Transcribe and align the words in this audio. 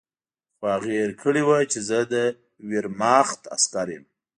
خو 0.57 0.65
هغې 0.75 0.91
هېر 1.01 1.11
کړي 1.21 1.41
وو 1.45 1.59
چې 1.71 1.79
زه 1.89 1.99
د 2.13 2.15
ویرماخت 2.69 3.41
عسکر 3.55 3.87
یم 3.95 4.05